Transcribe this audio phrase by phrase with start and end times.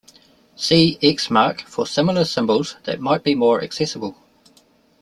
[0.55, 4.15] See X mark for similar symbols that might be more accessible.